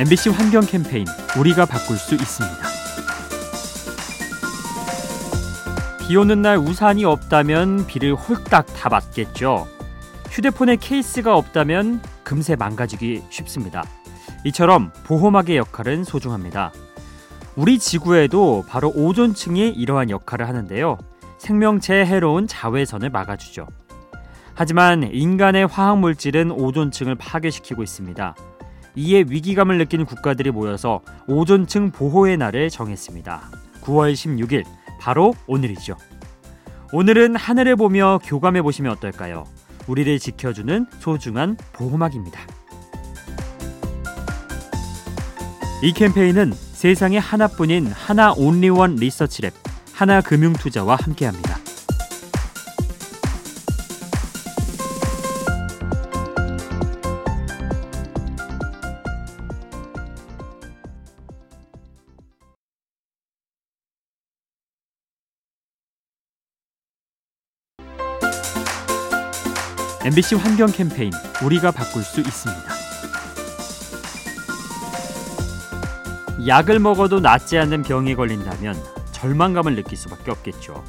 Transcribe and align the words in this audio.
MBC 0.00 0.30
환경 0.30 0.62
캠페인 0.64 1.04
우리가 1.38 1.66
바꿀 1.66 1.98
수 1.98 2.14
있습니다. 2.14 2.56
비 6.00 6.16
오는 6.16 6.40
날 6.40 6.56
우산이 6.56 7.04
없다면 7.04 7.86
비를 7.86 8.14
홀딱 8.14 8.66
다 8.74 8.88
맞겠죠. 8.88 9.68
휴대폰에 10.30 10.76
케이스가 10.76 11.36
없다면 11.36 12.00
금세 12.24 12.56
망가지기 12.56 13.24
쉽습니다. 13.28 13.84
이처럼 14.44 14.92
보호막의 15.04 15.58
역할은 15.58 16.04
소중합니다. 16.04 16.72
우리 17.54 17.78
지구에도 17.78 18.64
바로 18.66 18.90
오존층이 18.94 19.68
이러한 19.68 20.08
역할을 20.08 20.48
하는데요. 20.48 20.96
생명체에 21.36 22.06
해로운 22.06 22.46
자외선을 22.46 23.10
막아주죠. 23.10 23.68
하지만 24.54 25.02
인간의 25.12 25.66
화학 25.66 25.98
물질은 25.98 26.50
오존층을 26.50 27.14
파괴시키고 27.16 27.82
있습니다. 27.82 28.34
이에 28.94 29.24
위기감을 29.26 29.78
느낀 29.78 30.04
국가들이 30.04 30.50
모여서 30.50 31.00
오존층 31.26 31.90
보호의 31.90 32.36
날을 32.36 32.70
정했습니다. 32.70 33.50
9월 33.82 34.12
16일 34.12 34.64
바로 35.00 35.34
오늘이죠. 35.46 35.96
오늘은 36.92 37.36
하늘을 37.36 37.76
보며 37.76 38.20
교감해 38.22 38.62
보시면 38.62 38.92
어떨까요? 38.92 39.44
우리를 39.86 40.18
지켜주는 40.18 40.86
소중한 41.00 41.56
보호막입니다. 41.72 42.40
이 45.82 45.92
캠페인은 45.92 46.52
세상에 46.52 47.18
하나뿐인 47.18 47.86
하나 47.86 48.32
온리원 48.32 48.96
리서치랩 48.96 49.52
하나금융투자와 49.94 50.96
함께합니다. 51.00 51.61
MBC 70.04 70.34
환경 70.34 70.66
캠페인 70.66 71.12
우리가 71.44 71.70
바꿀 71.70 72.02
수 72.02 72.18
있습니다. 72.18 72.62
약을 76.44 76.80
먹어도 76.80 77.20
낫지 77.20 77.56
않는 77.56 77.84
병에 77.84 78.16
걸린다면 78.16 78.74
절망감을 79.12 79.76
느낄 79.76 79.96
수밖에 79.96 80.32
없겠죠. 80.32 80.82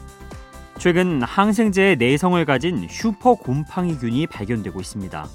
최근 0.79 1.21
항생제의 1.21 1.97
내성을 1.97 2.43
가진 2.45 2.87
슈퍼 2.89 3.35
곰팡이균이 3.35 4.25
발견되고 4.25 4.81
있습니다. 4.81 5.27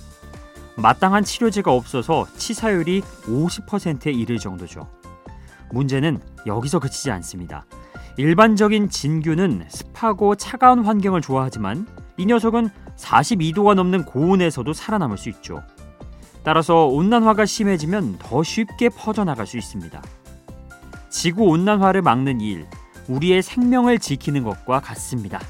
마땅한 0.77 1.23
치료제가 1.23 1.73
없어서 1.73 2.27
치사율이 2.37 3.03
50%에 3.27 4.11
이를 4.11 4.39
정도죠. 4.39 4.89
문제는 5.71 6.21
여기서 6.47 6.81
그치지 6.81 7.13
않습니다. 7.13 7.65
일반적인 8.17 8.91
진균은 8.91 9.67
습하고 9.69 10.35
차가운 10.35 10.85
환경을 10.85 11.21
좋아하지만 11.21 11.87
이 12.19 12.27
녀석은 12.27 12.69
42도가 12.97 13.75
넘는 13.75 14.05
고온에서도 14.05 14.73
살아남을 14.73 15.17
수 15.17 15.29
있죠. 15.31 15.63
따라서 16.43 16.87
온난화가 16.87 17.47
심해지면 17.47 18.19
더 18.19 18.43
쉽게 18.43 18.89
퍼져나갈 18.91 19.47
수 19.47 19.57
있습니다. 19.57 20.03
지구 21.09 21.45
온난화를 21.45 22.03
막는 22.03 22.41
일, 22.41 22.67
우리의 23.09 23.43
생명을 23.43 23.99
지키는 23.99 24.43
것과 24.43 24.81
같습니다. 24.81 25.41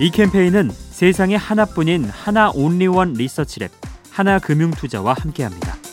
이 0.00 0.10
캠페인은 0.10 0.70
세상에 0.70 1.36
하나뿐인 1.36 2.04
하나 2.04 2.50
온리원 2.50 3.14
리서치랩 3.14 3.70
하나금융투자와 4.10 5.14
함께합니다. 5.14 5.83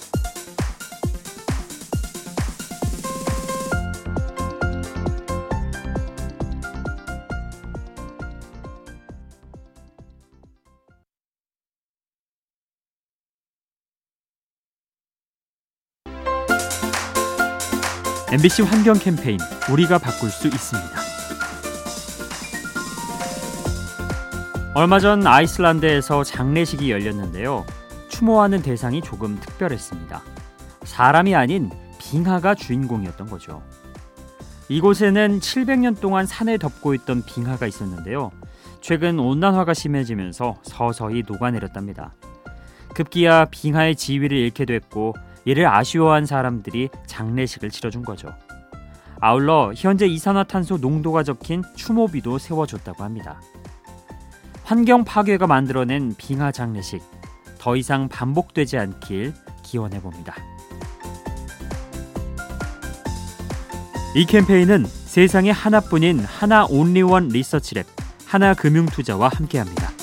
MBC 18.32 18.62
환경 18.62 18.98
캠페인 18.98 19.38
우리가 19.70 19.98
바꿀 19.98 20.30
수 20.30 20.48
있습니다. 20.48 20.90
얼마 24.74 25.00
전 25.00 25.28
아이슬란드에서 25.28 26.24
장례식이 26.24 26.90
열렸는데요. 26.90 27.66
추모하는 28.08 28.62
대상이 28.62 29.02
조금 29.02 29.38
특별했습니다. 29.38 30.22
사람이 30.84 31.36
아닌 31.36 31.72
빙하가 32.00 32.56
주인공이었던 32.56 33.30
거죠. 33.30 33.62
이곳에는 34.70 35.42
700년 35.42 36.00
동안 36.00 36.26
산을 36.26 36.58
덮고 36.58 36.94
있던 36.94 37.24
빙하가 37.26 37.68
있었는데요. 37.68 38.32
최근 38.80 39.20
온난화가 39.20 39.74
심해지면서 39.74 40.56
서서히 40.64 41.24
녹아내렸답니다. 41.28 42.14
급기야 42.94 43.48
빙하의 43.52 43.98
지위를 43.98 44.38
잃게 44.38 44.64
됐고 44.64 45.16
이를 45.46 45.68
아쉬워한 45.68 46.26
사람들이 46.26 46.90
장례식을 47.08 47.70
치러준 47.70 48.04
거죠. 48.04 48.34
아울러 49.20 49.72
현재 49.76 50.08
이산화탄소 50.08 50.78
농도가 50.78 51.24
적힌 51.24 51.64
추모비도 51.76 52.38
세워줬다고 52.38 53.04
합니다. 53.04 53.40
환경 54.64 55.04
파괴가 55.04 55.48
만들어낸 55.48 56.16
빙하 56.18 56.52
장례식 56.52 57.02
더 57.60 57.76
이상 57.76 58.08
반복되지 58.10 58.78
않길 58.78 59.34
기원해 59.64 60.02
봅니다. 60.02 60.36
이 64.16 64.26
캠페인은 64.26 64.86
세상에 64.86 65.52
하나뿐인 65.52 66.20
하나 66.20 66.66
온리원 66.66 67.30
리서치랩 67.30 67.86
하나금융투자와 68.26 69.30
함께합니다. 69.30 70.01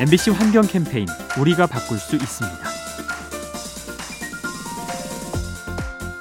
MBC 0.00 0.30
환경 0.30 0.66
캠페인 0.66 1.06
우리가 1.38 1.68
바꿀 1.68 1.98
수 1.98 2.16
있습니다. 2.16 2.58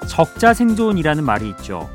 적자 0.08 0.54
생존이라는 0.54 1.24
말이 1.24 1.50
있죠. 1.50 1.90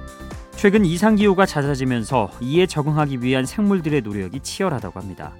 최근 0.56 0.84
이상 0.84 1.14
기후가 1.14 1.46
잦아지면서 1.46 2.32
이에 2.40 2.66
적응하기 2.66 3.22
위한 3.22 3.46
생물들의 3.46 4.00
노력이 4.00 4.40
치열하다고 4.40 4.98
합니다. 4.98 5.32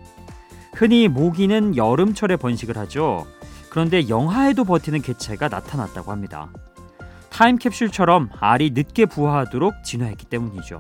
흔히 0.75 1.09
모기는 1.09 1.77
여름철에 1.77 2.37
번식을 2.37 2.79
하죠. 2.79 3.27
그런데 3.69 4.09
영하에도 4.09 4.63
버티는 4.63 5.03
개체가 5.03 5.49
나타났다고 5.49 6.13
합니다. 6.13 6.53
타임캡슐처럼 7.31 8.31
알이 8.39 8.71
늦게 8.71 9.07
부화하도록 9.07 9.83
진화했기 9.83 10.27
때문이죠. 10.27 10.79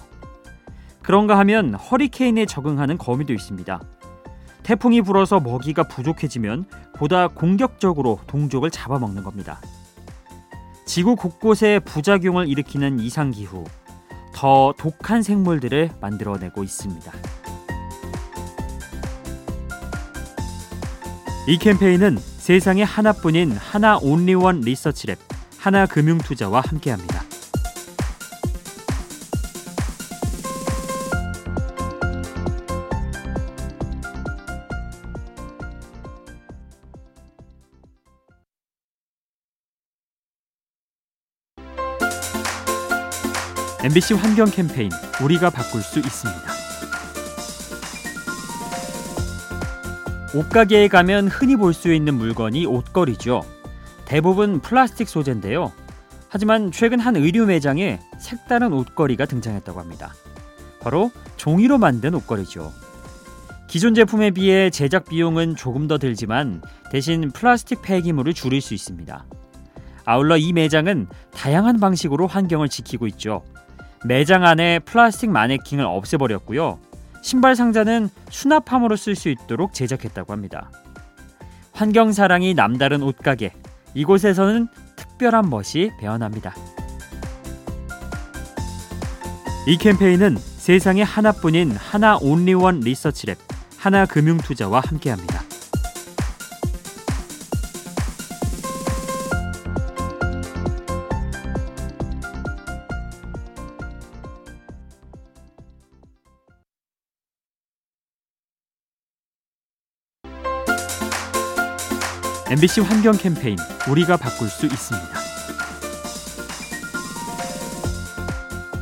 그런가 1.02 1.36
하면 1.40 1.74
허리케인에 1.74 2.46
적응하는 2.46 2.96
거미도 2.96 3.32
있습니다. 3.32 3.80
태풍이 4.68 5.00
불어서 5.00 5.40
먹이가 5.40 5.84
부족해지면 5.84 6.66
보다 6.94 7.26
공격적으로 7.26 8.20
동족을 8.26 8.70
잡아먹는 8.70 9.24
겁니다. 9.24 9.62
지구 10.84 11.16
곳곳에 11.16 11.78
부작용을 11.78 12.48
일으키는 12.48 13.00
이상기후, 13.00 13.64
더 14.34 14.74
독한 14.76 15.22
생물들을 15.22 15.92
만들어내고 16.02 16.64
있습니다. 16.64 17.12
이 21.46 21.56
캠페인은 21.56 22.18
세상에 22.18 22.82
하나뿐인 22.82 23.52
하나 23.52 23.96
온리원 23.96 24.60
리서치랩 24.60 25.16
하나금융투자와 25.56 26.60
함께합니다. 26.66 27.27
MBC 43.84 44.14
환경 44.14 44.50
캠페인 44.50 44.90
우리가 45.22 45.50
바꿀 45.50 45.82
수 45.82 46.00
있습니다. 46.00 46.42
옷가게에 50.34 50.88
가면 50.88 51.28
흔히 51.28 51.56
볼 51.56 51.72
수 51.72 51.92
있는 51.92 52.14
물건이 52.14 52.66
옷걸이죠. 52.66 53.42
대부분 54.04 54.60
플라스틱 54.60 55.08
소재인데요. 55.08 55.72
하지만 56.28 56.72
최근 56.72 56.98
한 56.98 57.14
의류 57.16 57.46
매장에 57.46 58.00
색다른 58.18 58.72
옷걸이가 58.72 59.26
등장했다고 59.26 59.78
합니다. 59.78 60.12
바로 60.80 61.12
종이로 61.36 61.78
만든 61.78 62.14
옷걸이죠. 62.14 62.72
기존 63.68 63.94
제품에 63.94 64.32
비해 64.32 64.70
제작 64.70 65.04
비용은 65.04 65.54
조금 65.54 65.86
더 65.86 65.98
들지만 65.98 66.62
대신 66.90 67.30
플라스틱 67.30 67.82
폐기물을 67.82 68.34
줄일 68.34 68.60
수 68.60 68.74
있습니다. 68.74 69.24
아울러 70.04 70.36
이 70.36 70.52
매장은 70.52 71.06
다양한 71.32 71.78
방식으로 71.78 72.26
환경을 72.26 72.68
지키고 72.68 73.06
있죠. 73.08 73.44
매장 74.04 74.44
안에 74.44 74.78
플라스틱 74.80 75.30
마네킹을 75.30 75.84
없애버렸고요. 75.84 76.78
신발 77.22 77.56
상자는 77.56 78.08
수납함으로 78.30 78.96
쓸 78.96 79.16
수 79.16 79.28
있도록 79.28 79.74
제작했다고 79.74 80.32
합니다. 80.32 80.70
환경 81.72 82.12
사랑이 82.12 82.54
남다른 82.54 83.02
옷가게. 83.02 83.52
이곳에서는 83.94 84.68
특별한 84.96 85.50
멋이 85.50 85.90
배어납니다. 85.98 86.54
이 89.66 89.76
캠페인은 89.76 90.36
세상에 90.38 91.02
하나뿐인 91.02 91.72
하나 91.72 92.16
온리원 92.16 92.80
리서치랩 92.80 93.36
하나금융투자와 93.78 94.82
함께합니다. 94.86 95.47
MBC 112.50 112.80
환경 112.80 113.12
캠페인 113.12 113.58
우리가 113.90 114.16
바꿀 114.16 114.48
수 114.48 114.64
있습니다. 114.64 115.08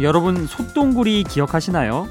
여러분 0.00 0.46
소똥구리 0.46 1.24
기억하시나요? 1.24 2.06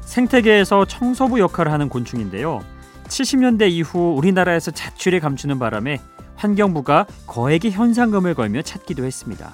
생태계에서 0.00 0.86
청소부 0.86 1.38
역할을 1.38 1.70
하는 1.70 1.88
곤충인데요. 1.88 2.64
70년대 3.06 3.70
이후 3.70 4.16
우리나라에서 4.16 4.72
자취를 4.72 5.20
감추는 5.20 5.60
바람에 5.60 6.00
환경부가 6.34 7.06
거액의 7.28 7.70
현상금을 7.70 8.34
걸며 8.34 8.62
찾기도 8.62 9.04
했습니다. 9.04 9.52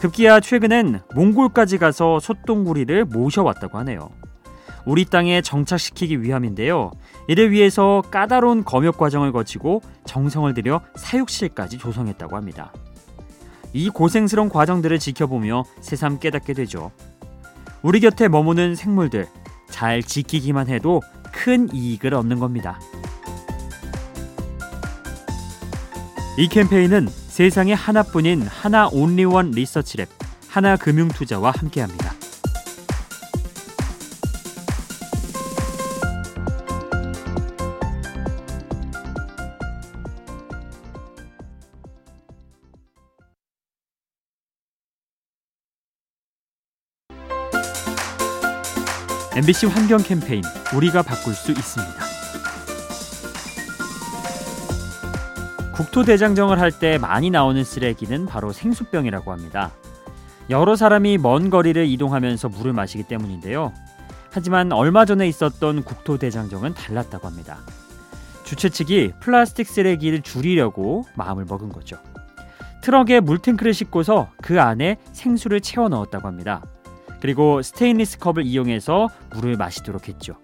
급기야 0.00 0.40
최근엔 0.40 1.00
몽골까지 1.14 1.78
가서 1.78 2.20
소똥구리를 2.20 3.06
모셔왔다고 3.06 3.78
하네요. 3.78 4.10
우리 4.84 5.04
땅에 5.04 5.40
정착시키기 5.42 6.22
위함인데요. 6.22 6.90
이를 7.28 7.50
위해서 7.50 8.02
까다로운 8.10 8.64
검역 8.64 8.98
과정을 8.98 9.32
거치고 9.32 9.82
정성을 10.04 10.52
들여 10.54 10.80
사육실까지 10.96 11.78
조성했다고 11.78 12.36
합니다. 12.36 12.72
이 13.72 13.88
고생스러운 13.88 14.48
과정들을 14.48 14.98
지켜보며 14.98 15.64
새삼 15.80 16.18
깨닫게 16.18 16.52
되죠. 16.52 16.90
우리 17.82 18.00
곁에 18.00 18.28
머무는 18.28 18.74
생물들 18.74 19.26
잘 19.70 20.02
지키기만 20.02 20.68
해도 20.68 21.00
큰 21.32 21.68
이익을 21.72 22.14
얻는 22.14 22.38
겁니다. 22.38 22.78
이 26.38 26.48
캠페인은 26.48 27.08
세상에 27.08 27.72
하나뿐인 27.72 28.42
하나 28.42 28.88
온리원 28.88 29.50
리서치랩 29.52 30.08
하나금융투자와 30.48 31.52
함께합니다. 31.56 32.11
MBC 49.34 49.66
환경 49.66 49.98
캠페인 50.02 50.42
우리가 50.74 51.02
바꿀 51.02 51.32
수 51.34 51.52
있습니다. 51.52 51.94
국토대장정을 55.74 56.60
할 56.60 56.70
때 56.70 56.98
많이 56.98 57.30
나오는 57.30 57.62
쓰레기는 57.64 58.26
바로 58.26 58.52
생수병이라고 58.52 59.32
합니다. 59.32 59.70
여러 60.50 60.76
사람이 60.76 61.18
먼 61.18 61.48
거리를 61.48 61.86
이동하면서 61.86 62.50
물을 62.50 62.72
마시기 62.72 63.04
때문인데요. 63.04 63.72
하지만 64.30 64.72
얼마 64.72 65.04
전에 65.04 65.26
있었던 65.28 65.82
국토대장정은 65.84 66.74
달랐다고 66.74 67.26
합니다. 67.26 67.58
주최 68.44 68.68
측이 68.68 69.12
플라스틱 69.20 69.66
쓰레기를 69.66 70.22
줄이려고 70.22 71.06
마음을 71.14 71.46
먹은 71.46 71.70
거죠. 71.70 71.96
트럭에 72.82 73.20
물탱크를 73.20 73.72
싣고서 73.72 74.28
그 74.42 74.60
안에 74.60 74.96
생수를 75.12 75.60
채워 75.60 75.88
넣었다고 75.88 76.26
합니다. 76.26 76.62
그리고 77.22 77.62
스테인리스 77.62 78.18
컵을 78.18 78.44
이용해서 78.44 79.08
물을 79.32 79.56
마시도록 79.56 80.08
했죠. 80.08 80.34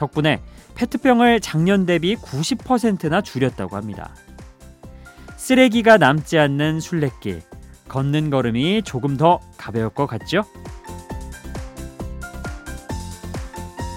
덕분에 0.00 0.42
페트병을 0.74 1.38
작년 1.38 1.86
대비 1.86 2.16
90%나 2.16 3.20
줄였다고 3.20 3.76
합니다. 3.76 4.12
쓰레기가 5.36 5.98
남지 5.98 6.40
않는 6.40 6.80
순례길, 6.80 7.42
걷는 7.86 8.30
걸음이 8.30 8.82
조금 8.82 9.16
더 9.16 9.38
가벼울 9.56 9.90
것 9.90 10.08
같죠? 10.08 10.42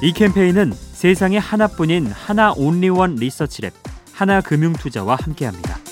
이 0.03 0.13
캠페인은 0.13 0.73
세상에 0.73 1.39
하나뿐인 1.39 2.05
하나 2.05 2.53
Only 2.55 2.89
One 2.89 3.15
Research 3.15 3.57
Lab 3.57 3.73
하나금융투자와 4.13 5.17
함께합니다. 5.21 5.84